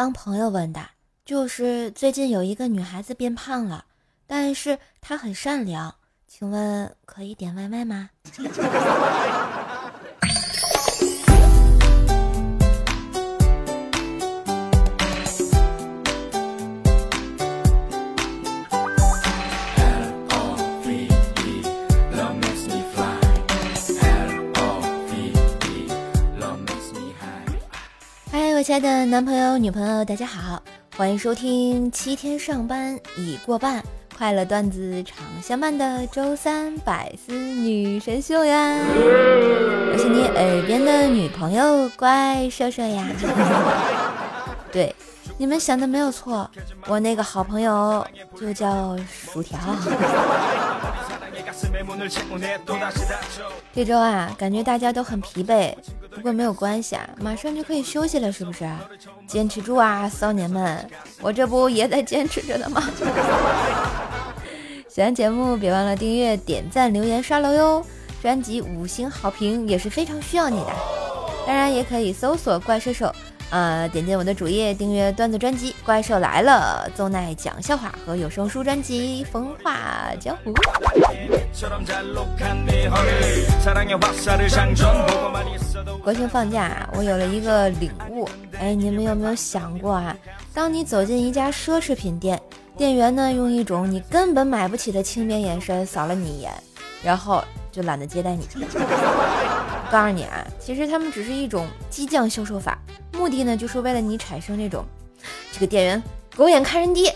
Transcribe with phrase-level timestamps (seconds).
[0.00, 0.80] 帮朋友问的，
[1.26, 3.84] 就是最近有一个女孩子变胖了，
[4.26, 5.94] 但是她很善良，
[6.26, 8.08] 请问可以点外卖吗？
[28.62, 30.62] 亲爱的男朋友、女朋友，大家好，
[30.94, 33.82] 欢迎收听七天上班已过半，
[34.14, 38.76] 快乐段子常相伴的周三百思女神秀呀！
[38.92, 43.06] 我是你耳边的女朋友，怪兽兽呀！
[44.70, 44.94] 对，
[45.38, 46.48] 你们想的没有错，
[46.86, 48.06] 我那个好朋友
[48.38, 49.58] 就叫薯条。
[53.72, 55.74] 这周啊，感觉大家都很疲惫，
[56.14, 58.68] 不过没有关系啊，马上就可以休息了，是不是？
[59.26, 60.88] 坚持住啊，少年们，
[61.20, 62.82] 我这不也在坚持着呢吗？
[64.88, 67.86] 喜欢节目别忘了订阅、点赞、留言、刷楼哟！
[68.20, 70.72] 专辑五星好评也是非常需要你的，
[71.46, 73.10] 当然也可以搜索“怪兽兽”。
[73.50, 80.54] 呃，点进我的主页，订阅段子专辑《怪兽来了》，邹奈讲笑话和有声书专辑《风化江湖》。
[86.02, 88.28] 国庆放假，我有了一个领悟。
[88.60, 90.16] 哎，你们有没有想过啊？
[90.54, 92.40] 当你走进一家奢侈品店，
[92.76, 96.52] 店员呢用一种你根本买不起的轻蔑眼神扫了你一眼，
[97.02, 98.46] 然后就懒得接待你。
[99.90, 102.78] 告诉你啊，其实他们只是一种激将销售法。
[103.12, 104.84] 目的呢，就是为了你产生那种
[105.52, 106.00] 这个店员
[106.36, 107.10] 狗眼看人低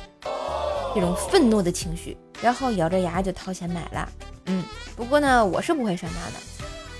[0.92, 4.08] 这种愤怒的情绪，然后咬着牙就掏钱买了。
[4.46, 4.64] 嗯，
[4.96, 6.40] 不过呢，我是不会上当的，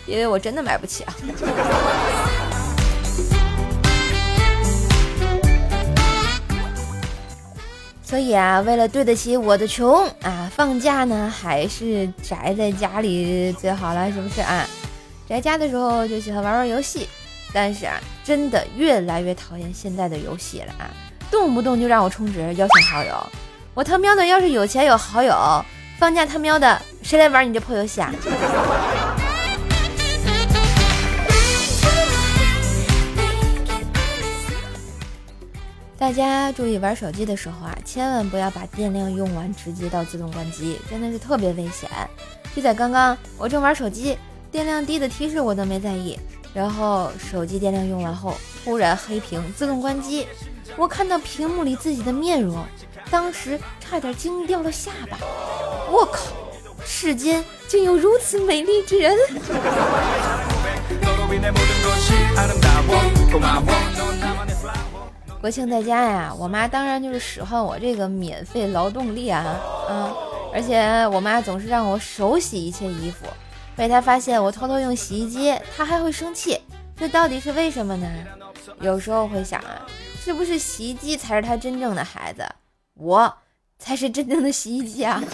[0.07, 1.15] 因为我真的买不起啊。
[8.05, 14.65] 所以啊，为了对得起我的穷啊，放假呢还是宅在家里最好了，是不是啊？
[15.29, 17.09] 宅家的时候就喜欢玩玩游戏。
[17.53, 20.91] 但是啊，真的越来越讨厌现在的游戏了啊！
[21.31, 23.15] 动不动就让我充值邀请好友，
[23.75, 25.65] 我他喵的要是有钱有好友，
[25.97, 28.13] 放假他喵的谁来玩你这破游戏啊？
[35.97, 41.89] 大家注意玩手机的时候啊，千万不要把电量用完直接到自动关机，真的是特别危险。
[42.57, 44.19] 就在刚刚，我正玩手机，
[44.55, 46.17] 电量低的提示我都没在意。
[46.55, 50.29] 然后手机电量用完后，突然黑屏自动关机，
[50.77, 52.65] 我看到屏幕里自己的面容，
[53.11, 55.19] 当时差点惊掉了下巴。
[55.91, 56.21] 我靠，
[56.87, 59.13] 世间竟有如此美丽之人！
[65.41, 69.61] 国庆在家呀，我妈当然就是使唤我这个免费劳动力啊，
[69.91, 70.15] 嗯，
[70.55, 73.27] 而且我妈总是让我手洗一切衣服。
[73.77, 76.61] 被他发现我偷偷用洗衣机，他还会生气，
[76.97, 78.07] 这到底是为什么呢？
[78.81, 79.85] 有时候会想啊，
[80.21, 82.47] 是不是洗衣机才是他真正的孩子，
[82.95, 83.35] 我
[83.79, 85.21] 才是真正的洗衣机啊？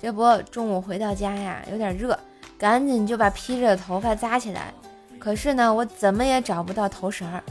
[0.00, 2.18] 这不，中午回到家呀，有点热，
[2.56, 4.72] 赶紧就把披着的头发扎起来。
[5.18, 7.42] 可是呢，我怎么也找不到头绳儿，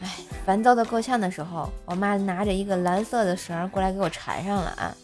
[0.00, 0.08] 哎，
[0.44, 4.94] 烦躁的够呛的时候，我妈拿着一个蓝色的绳儿过来给我缠上了啊。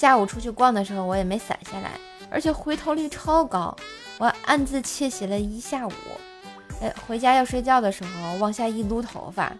[0.00, 1.90] 下午出去逛的时候，我也没散下来，
[2.30, 3.76] 而且回头率超高，
[4.16, 5.92] 我暗自窃喜了一下午。
[6.80, 9.52] 哎，回家要睡觉的时候，往下一撸头发，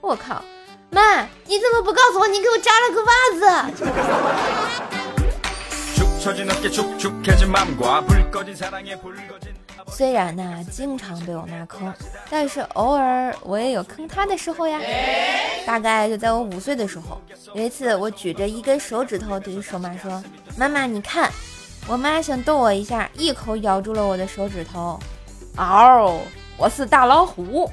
[0.00, 0.40] 我靠，
[0.90, 3.74] 妈，你怎么不告诉我你给我扎了个袜子？
[9.98, 11.92] 虽然呢，经常被我妈坑，
[12.30, 14.80] 但是偶尔我也有坑她的时候呀。
[15.66, 17.20] 大概就在我五岁的时候，
[17.52, 20.22] 有一次我举着一根手指头对着手妈说
[20.56, 21.28] ：“妈妈，你看。”
[21.88, 25.00] 我妈想逗我一下，一口咬住了我的手指头。
[25.56, 26.20] 嗷！
[26.56, 27.68] 我是大老虎。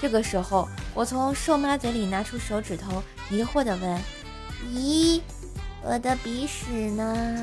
[0.00, 4.00] 这个时候，我从瘦妈嘴里拿出手指头，疑惑地问
[4.72, 5.20] ：“咦，
[5.82, 7.36] 我的鼻屎呢？”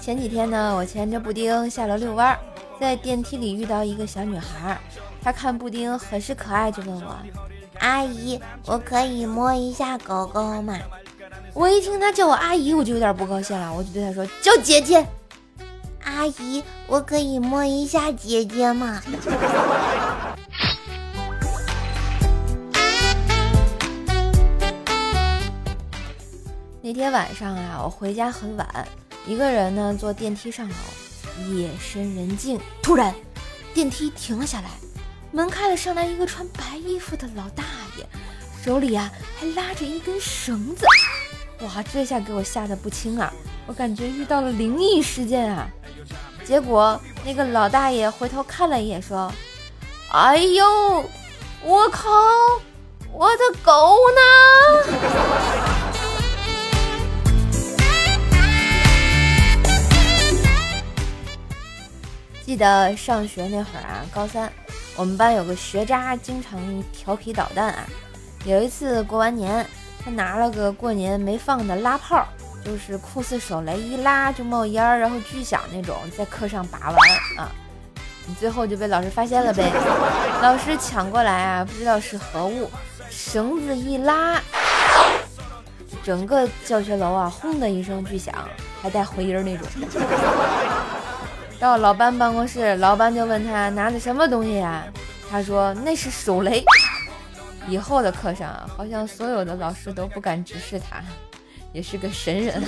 [0.00, 2.36] 前几天呢，我牵着布丁下楼遛弯，
[2.80, 4.76] 在电梯里遇到一个小女孩，
[5.22, 7.16] 她看布丁很是可爱，就问我
[7.78, 10.76] ：“阿姨，我可以摸一下狗狗吗？”
[11.54, 15.06] 我一听她叫我阿姨，我就有点不高兴了，我就对她说：“叫姐姐。”
[16.02, 19.00] 阿姨，我可以摸一下姐姐吗？
[26.94, 28.86] 那天晚上啊，我回家很晚，
[29.26, 30.74] 一个人呢坐电梯上楼，
[31.54, 33.14] 夜深人静，突然
[33.72, 34.68] 电梯停了下来，
[35.30, 37.64] 门开了，上来一个穿白衣服的老大
[37.96, 38.04] 爷，
[38.62, 39.10] 手里啊
[39.40, 40.84] 还拉着一根绳子。
[41.60, 43.32] 哇，这下给我吓得不轻啊！
[43.66, 45.66] 我感觉遇到了灵异事件啊！
[46.44, 49.32] 结果那个老大爷回头看了一眼，说
[50.12, 51.06] ：“哎呦，
[51.62, 52.10] 我靠，
[53.10, 55.71] 我的狗呢？”
[62.52, 64.52] 记得上学那会儿啊，高三，
[64.94, 66.60] 我们班有个学渣，经常
[66.92, 67.86] 调皮捣蛋啊。
[68.44, 69.66] 有一次过完年。
[70.04, 72.26] 他拿了个过年没放的拉炮，
[72.62, 76.98] 就是酷似手雷，一拉就冒烟，然后巨响那种，在课上拔完
[77.38, 77.50] 啊，
[78.26, 79.72] 你最后就被老师发现了呗。
[80.42, 82.70] 老师抢过来啊，不知道是何物，
[83.08, 84.38] 绳子一拉，
[86.04, 88.34] 整个教学楼啊，轰的一声巨响，
[88.82, 89.66] 还带回音那种。
[91.62, 94.82] 到老班办公室，老班就问他拿的什么东西呀？
[95.30, 96.64] 他说那是手雷。
[97.68, 101.00] 以后的课上，好像所有的老师都不敢直视他，
[101.72, 102.60] 也是个神人。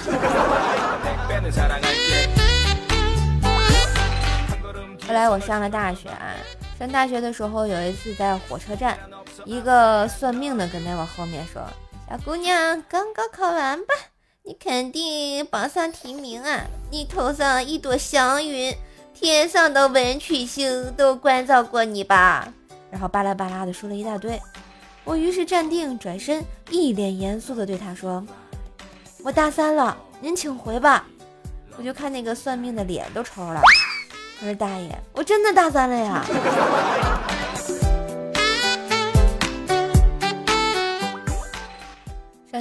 [5.09, 6.31] 后来我上了大学啊，
[6.79, 8.97] 上大学的时候有一次在火车站，
[9.45, 11.61] 一个算命的跟在我后面说
[12.09, 13.87] ：“小姑娘，刚刚考完吧？
[14.47, 16.67] 你肯定榜上提名啊！
[16.91, 18.77] 你头上一朵祥云，
[19.15, 22.53] 天上的文曲星都关照过你吧？”
[22.93, 24.39] 然后巴拉巴拉的说了一大堆。
[25.03, 28.23] 我于是站定，转身，一脸严肃地对他说
[29.25, 31.07] ：“我大三了，您请回吧。”
[31.79, 33.63] 我就看那个算命的脸都抽了。
[34.41, 36.23] 我说：“大爷，我真的大三了呀！”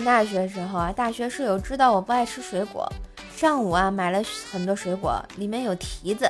[0.03, 2.91] 大学时候啊，大学室友知道我不爱吃水果，
[3.35, 4.21] 上午啊买了
[4.51, 6.29] 很多水果，里面有提子。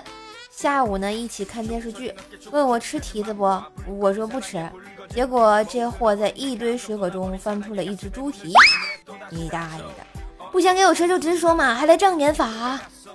[0.51, 2.13] 下午呢一起看电视剧，
[2.51, 3.61] 问我吃提子不？
[3.87, 4.63] 我说不吃。
[5.09, 8.53] 结果这货在一堆水果中翻出了一只猪蹄，
[9.29, 10.05] 你大爷的！
[10.51, 12.47] 不想给我吃就直说嘛，还来障眼法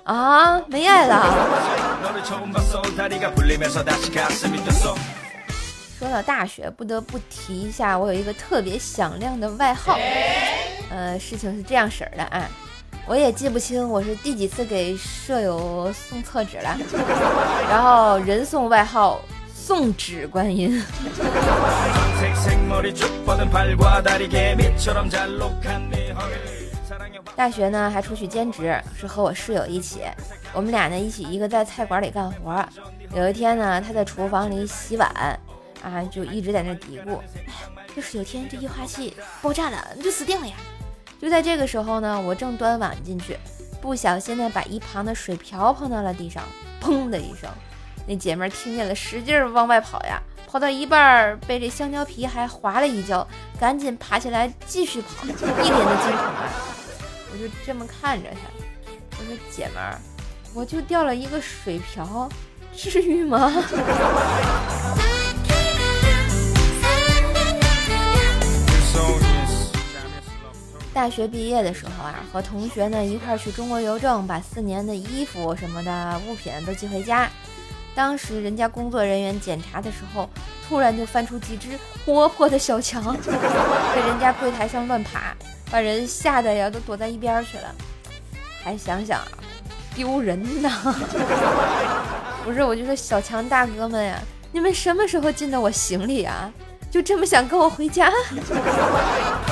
[0.05, 0.61] 啊？
[0.67, 1.25] 没爱了。
[5.99, 9.99] 说到大学，不得不提一下，我有一个特别响亮的外号。
[10.91, 12.49] 呃，事情是这样式儿的啊，
[13.07, 16.79] 我也记不清我是第几次给舍友送厕纸了，
[17.69, 19.21] 然后人送外号。
[19.55, 20.83] 送纸观音。
[27.37, 30.01] 大学呢还出去兼职，是和我室友一起。
[30.55, 32.67] 我们俩呢一起，一个在菜馆里干活。
[33.15, 35.39] 有一天呢，他在厨房里洗碗，
[35.83, 37.53] 啊，就一直在那嘀咕：“哎，
[37.95, 40.55] 要是有天这液化气爆炸了，就死定了呀！”
[41.21, 43.37] 就在这个时候呢，我正端碗进去，
[43.81, 46.45] 不小心呢把一旁的水瓢碰到了地上，
[46.81, 47.51] 砰的一声。
[48.07, 53.27] 那姐妹听见了，使劲往外跑呀，跑到一半被这香蕉皮还划了一跤，
[53.59, 56.49] 赶紧爬起来继续跑，一脸的惊恐啊！
[57.33, 58.39] 我就这么看着她，
[59.19, 59.99] 我说姐们儿，
[60.55, 62.29] 我就掉了一个水瓢，
[62.75, 63.53] 至于吗？
[70.99, 77.31] 大学毕业的时候啊，和同学呢一块儿去中国邮政，把四年的衣服什么的物品都寄回家。
[77.95, 80.29] 当时人家工作人员检查的时候，
[80.69, 85.37] 突然就翻出几只活泼的小强， 在人家柜台上乱爬，
[85.71, 87.73] 把人吓得呀都躲在一边去了。
[88.65, 89.21] 还想想，
[89.95, 90.69] 丢人呐！
[92.43, 94.21] 不是，我就说小强大哥们呀，
[94.51, 96.53] 你们什么时候进的我行李啊？
[96.91, 98.11] 就这么想跟我回家？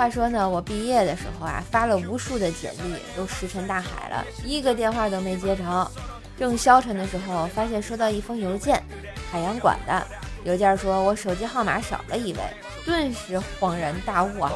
[0.00, 5.86] 话说呢，我毕业的时候啊，发了无数的简历，都石沉大海了，一个电话都没接成。
[6.38, 8.82] 正消沉的时候，发现收到一封邮件，
[9.30, 10.02] 海洋馆的
[10.42, 12.38] 邮件说我手机号码少了一位，
[12.82, 14.50] 顿时恍然大悟啊，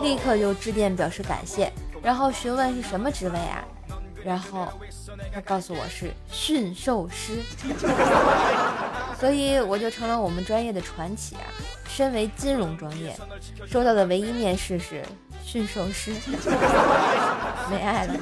[0.00, 1.70] 立刻就致电表示感谢，
[2.02, 3.62] 然后询问是什么职位啊，
[4.24, 4.66] 然后
[5.30, 7.42] 他告诉我是驯兽师，
[9.20, 11.52] 所以我就成了我们专业的传奇啊。
[11.94, 13.16] 身为金融专业，
[13.68, 15.04] 收到的唯一面试是
[15.44, 16.12] 驯兽师，
[17.70, 18.14] 没爱了。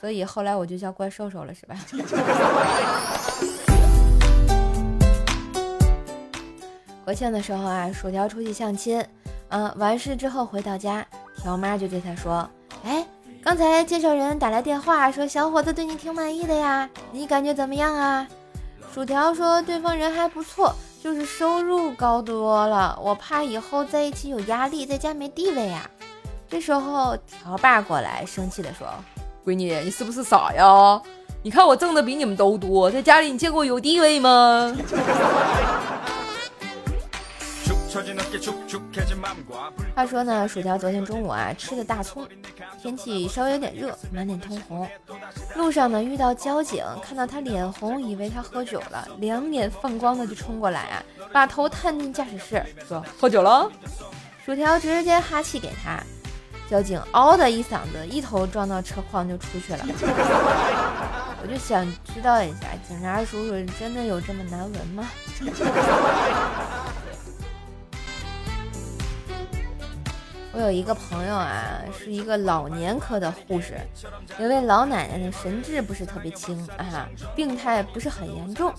[0.00, 1.76] 所以后来我就叫怪兽兽了，是吧？
[7.04, 9.04] 国庆的时候啊，薯条出去相亲，
[9.50, 12.48] 嗯，完事之后回到家，条妈就对他说
[12.86, 13.06] ：“哎，
[13.44, 18.26] 刚才介绍人打来电话，说小伙子对你挺满意的呀，你感觉怎么样啊？”
[18.94, 20.74] 薯条说对方人还不错。
[21.02, 25.90] 就是收入高多了，我怕以后在一起有压力，在家没地位呀。
[26.48, 28.86] 这时候条爸过来，生气的说
[29.44, 31.02] ：“闺女，你是不是傻呀？
[31.42, 34.72] 你看我挣的比你们都多，在家里你见过有地位吗？”
[39.94, 42.26] 话说呢，薯条昨天中午啊吃的大葱，
[42.80, 44.88] 天气稍微有点热，满脸通红。
[45.56, 53.70] 路上呢遇到交警，看到他脸红，以为他喝酒了，两眼放光的就冲过来啊，把头探进驾驶室，说喝酒了。
[54.46, 56.02] 薯条直接哈气给他，
[56.70, 59.84] 交警嗷的一嗓子，一头撞到车筐就出去了。
[61.42, 65.06] 我就想知道一下，警察叔叔真的有这么难闻吗？
[70.54, 73.74] 我有一个朋友啊，是一个老年科的护士，
[74.38, 78.72] 有位老奶奶的神志不是特别清啊，病态不是很严重，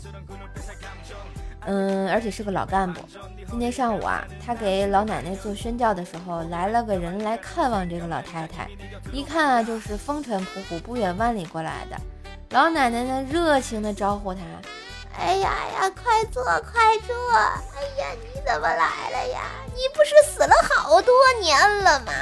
[1.65, 3.01] 嗯，而且是个老干部。
[3.49, 8.69] 今天上午啊，他给老奶奶做宣教的时候，来了个人来看望这个老太太，
[9.11, 11.97] 一看啊，就是风尘仆仆不远万里过来的。
[12.51, 14.41] 老奶奶呢，热情地招呼他。
[15.17, 17.15] 哎呀呀，快坐快坐！
[17.35, 17.41] 哎
[17.97, 19.41] 呀，你怎么来了呀？
[19.67, 22.11] 你不是死了好多年了吗？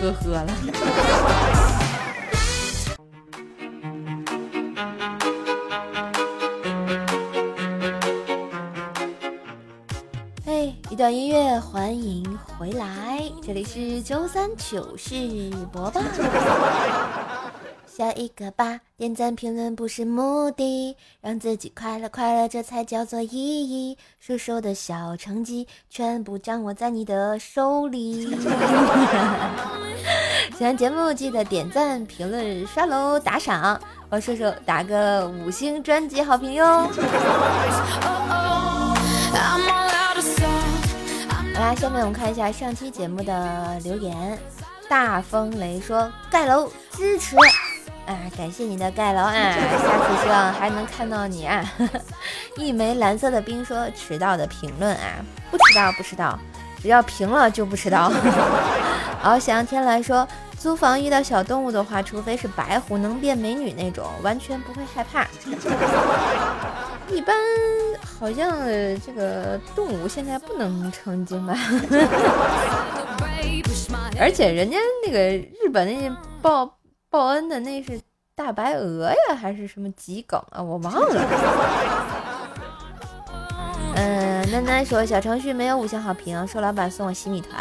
[0.00, 0.52] 呵呵了。
[10.46, 15.14] 哎，一段音乐，欢迎回来，这里是周三糗事
[15.72, 16.00] 播报。
[17.94, 23.98] 下一个吧，点赞评论不是目的，让自己快乐快乐，这才叫做意义。
[24.18, 28.34] 叔叔的小成绩全部掌握在你的手里。
[30.56, 36.88] 喜欢节目记得点赞、评论、刷楼、打赏，我叔叔打个五星专辑好评哟。
[41.54, 44.38] 好啦，下面我们看一下上期节目的留言。
[44.88, 47.36] 大风雷说盖楼支持。
[48.06, 49.32] 啊，感谢你的盖楼啊！
[49.32, 51.64] 下次希望还能看到你啊！
[52.58, 56.38] 一枚蓝色的冰说迟到的评论啊，不迟到不迟到，
[56.82, 58.12] 只要评了就不迟到。
[59.22, 60.26] 翱翔天来说，
[60.58, 65.26] 租房遇到小动物的话，除非是白虎能变美女那种，完全不会害怕。
[67.08, 67.36] 一般
[68.18, 68.58] 好像
[69.06, 71.54] 这个动物现在不能成精吧？
[74.18, 76.68] 而且人家那个日本那些报。
[77.12, 78.00] 报恩的那是
[78.34, 80.62] 大白鹅呀，还是什么桔梗啊？
[80.62, 81.22] 我忘了。
[83.96, 87.52] 嗯，囡囡说小程序没有五星好评，说老板送我洗米团，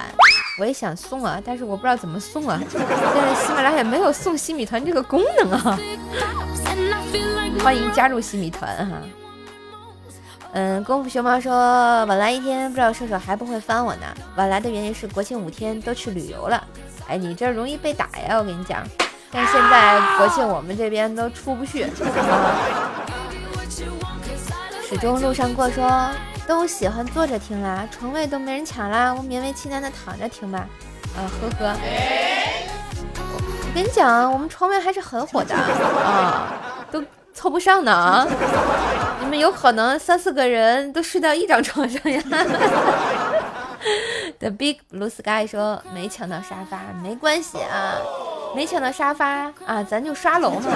[0.58, 2.62] 我也想送啊，但是我不知道怎么送啊。
[2.70, 5.78] 现在喜马拉雅没有送洗米团这个功能啊。
[7.62, 9.02] 欢迎加入洗米团哈。
[10.54, 11.54] 嗯，功夫熊猫说
[12.06, 14.06] 晚来一天，不知道射手还不会翻我呢。
[14.38, 16.66] 晚来的原因是国庆五天都去旅游了。
[17.10, 18.88] 哎，你这容易被打呀，我跟你讲。
[19.32, 21.88] 但现在国庆我们这边都出不去。
[24.88, 26.10] 始终路上过说
[26.46, 30.68] 都喜欢坐着听啦，床位都没人抢啦，我勉为其难的躺着听吧。
[31.16, 31.76] 啊呵呵，
[33.34, 36.48] 我跟你讲，我们床位还是很火的啊，
[36.92, 37.02] 都
[37.34, 38.28] 凑不上呢啊。
[39.22, 42.22] 你们有可能三四个人都睡到一张床上呀。
[44.40, 47.96] The Big Blue Sky 说没抢到沙发，没关系啊。
[48.56, 50.72] 没抢到沙发啊，咱就刷楼嘛。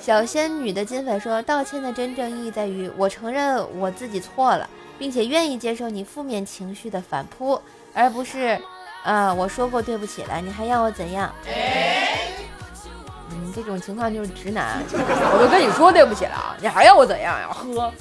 [0.00, 7.60] 小仙女的金粉说，道歉的真正意义在于我承认我自己错了，并且愿意接受你负面情绪的反扑，
[7.94, 8.60] 而不是，
[9.04, 11.32] 啊，我说过对不起了，你还要我怎样？
[13.30, 14.82] 嗯，这种情况就是直男。
[14.92, 17.48] 我都跟你说对不起了，你还要我怎样呀？
[17.52, 17.92] 呵。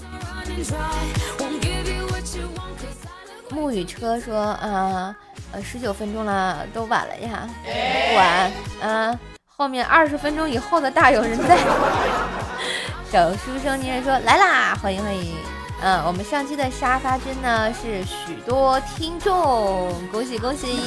[3.52, 5.16] 沐雨车说，啊。
[5.52, 11.58] 呃十九分钟了，都晚了呀，不晚，嗯，后面二十分钟以后的大有人在。
[13.12, 15.36] 小书生妮人说来啦，欢迎欢迎，
[15.82, 20.80] 嗯，我们上期的沙发君呢是许多听众，恭喜恭喜，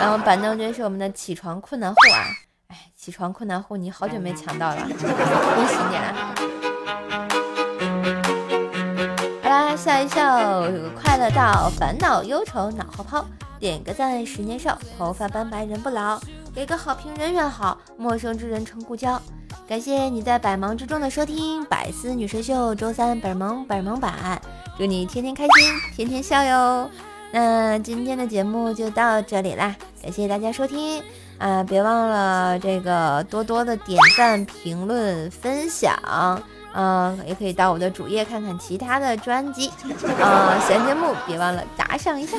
[0.00, 2.24] 然后板凳君是我们的起床困难户啊，
[2.68, 6.34] 哎，起床困难户，你好久没抢到了，恭喜你啊！
[9.42, 10.62] 好啦，笑一笑，
[10.98, 13.22] 快乐到烦恼忧愁脑后抛。
[13.64, 16.20] 点个赞，十年少；头发斑白人不老。
[16.54, 17.78] 给个好评，人缘好。
[17.96, 19.18] 陌生之人称故交。
[19.66, 24.38] 感谢你在百忙之中的收听《百思女神秀》周三本萌本萌版。
[24.76, 25.52] 祝你天天开心，
[25.96, 26.90] 天天笑哟。
[27.32, 31.02] 那今天的节目就到这里啦，感谢大家收听
[31.38, 31.64] 啊！
[31.64, 35.98] 别忘了这个多多的点赞、评论、分享。
[36.74, 39.70] 嗯，也可以到我的主页看看其他的专辑。
[39.84, 42.36] 嗯，闲节目，别忘了打赏一下。